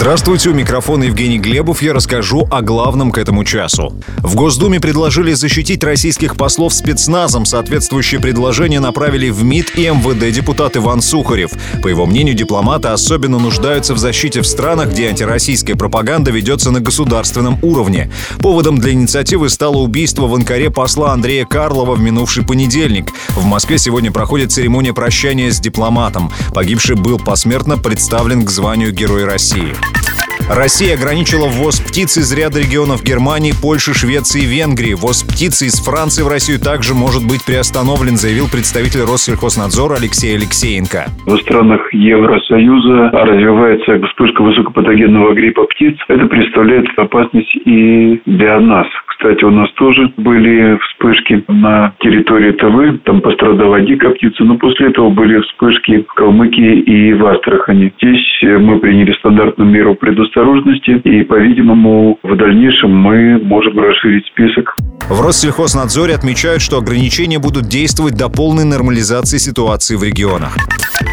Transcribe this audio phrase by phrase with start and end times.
[0.00, 1.82] Здравствуйте, у микрофона Евгений Глебов.
[1.82, 4.00] Я расскажу о главном к этому часу.
[4.18, 7.44] В Госдуме предложили защитить российских послов спецназом.
[7.44, 11.50] Соответствующее предложение направили в МИД и МВД депутат Иван Сухарев.
[11.82, 16.78] По его мнению, дипломаты особенно нуждаются в защите в странах, где антироссийская пропаганда ведется на
[16.78, 18.08] государственном уровне.
[18.38, 23.10] Поводом для инициативы стало убийство в Анкаре посла Андрея Карлова в минувший понедельник.
[23.30, 26.30] В Москве сегодня проходит церемония прощания с дипломатом.
[26.54, 29.74] Погибший был посмертно представлен к званию Героя России.
[30.50, 34.94] Россия ограничила ввоз птиц из ряда регионов Германии, Польши, Швеции и Венгрии.
[34.94, 41.12] Ввоз птицы из Франции в Россию также может быть приостановлен, заявил представитель Россельхознадзора Алексей Алексеенко.
[41.28, 45.96] В странах Евросоюза развивается вспышка высокопатогенного гриппа птиц.
[46.08, 48.86] Это представляет опасность и для нас.
[49.08, 54.88] Кстати, у нас тоже были вспышки на территории ТВ, там пострадала дикая птица, но после
[54.90, 57.92] этого были вспышки в Калмыкии и в Астрахани.
[58.00, 59.96] Здесь мы приняли стандартную меру
[60.38, 64.76] предосторожности, и, по-видимому, в дальнейшем мы можем расширить список.
[65.08, 70.56] В Россельхознадзоре отмечают, что ограничения будут действовать до полной нормализации ситуации в регионах.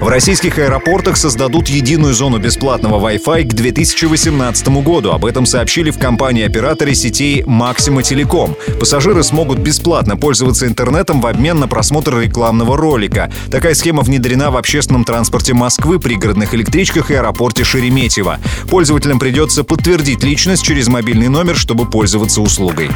[0.00, 5.10] В российских аэропортах создадут единую зону бесплатного Wi-Fi к 2018 году.
[5.12, 8.78] Об этом сообщили в компании-операторе сетей Maxima Telecom.
[8.78, 13.32] Пассажиры смогут бесплатно пользоваться интернетом в обмен на просмотр рекламного ролика.
[13.50, 18.38] Такая схема внедрена в общественном транспорте Москвы, пригородных электричках и аэропорте Шереметьево.
[18.68, 22.90] Пользователям придется подтвердить личность через мобильный номер, чтобы пользоваться услугой.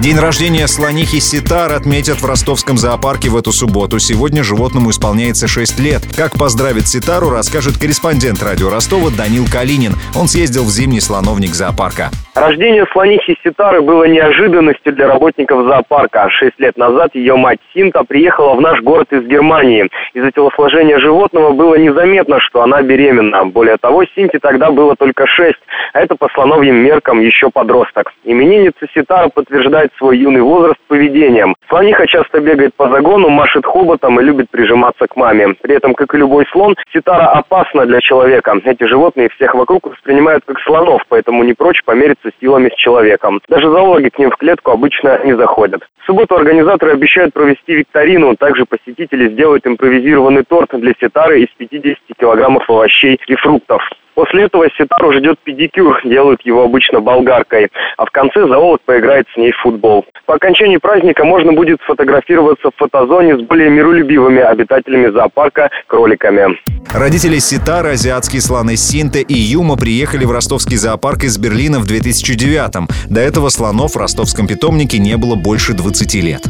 [0.00, 3.98] День рождения слонихи Ситар отметят в ростовском зоопарке в эту субботу.
[3.98, 6.00] Сегодня животному исполняется 6 лет.
[6.16, 9.92] Как поздравить Ситару, расскажет корреспондент радио Ростова Данил Калинин.
[10.18, 12.08] Он съездил в зимний слоновник зоопарка.
[12.34, 16.30] Рождение слонихи Ситары было неожиданностью для работников зоопарка.
[16.30, 19.86] Шесть лет назад ее мать Синта приехала в наш город из Германии.
[20.14, 23.44] Из-за телосложения животного было незаметно, что она беременна.
[23.44, 25.60] Более того, Синте тогда было только шесть,
[25.92, 28.14] а это по слоновьим меркам еще подросток.
[28.24, 31.54] Именинница Ситара подтверждает свой юный возраст поведением.
[31.68, 35.54] Слониха часто бегает по загону, машет хоботом и любит прижиматься к маме.
[35.62, 38.54] При этом, как и любой слон, Ситара опасна для человека.
[38.64, 43.40] Эти животные всех вокруг воспринимают как слонов, поэтому не прочь помериться силами с человеком.
[43.48, 45.82] Даже зоологи к ним в клетку обычно не заходят.
[46.02, 48.34] В субботу организаторы обещают провести викторину.
[48.36, 53.82] Также посетители сделают импровизированный торт для ситары из 50 килограммов овощей и фруктов.
[54.14, 59.36] После этого ситару ждет педикюр, делают его обычно болгаркой, а в конце зоолог поиграет с
[59.36, 60.04] ней в футбол.
[60.26, 66.58] По окончании праздника можно будет сфотографироваться в фотозоне с более миролюбивыми обитателями зоопарка кроликами.
[66.92, 72.88] Родители Ситара, азиатские слоны Синта и Юма приехали в ростовский зоопарк из Берлина в 2009-м.
[73.08, 76.42] До этого слонов в ростовском питомнике не было больше 20 лет.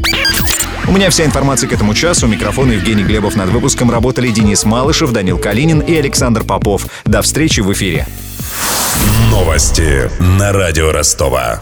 [0.89, 2.27] У меня вся информация к этому часу.
[2.27, 6.87] У микрофона Евгений Глебов над выпуском работали Денис Малышев, Данил Калинин и Александр Попов.
[7.05, 8.07] До встречи в эфире.
[9.31, 11.61] Новости на радио Ростова.